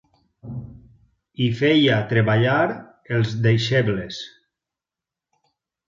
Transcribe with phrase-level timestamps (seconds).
[1.43, 2.57] Hi feia treballar
[3.19, 4.21] els deixebles